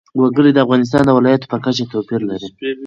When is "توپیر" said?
1.91-2.21